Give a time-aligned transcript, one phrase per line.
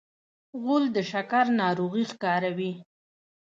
[0.61, 2.73] غول د شکر ناروغي ښکاروي.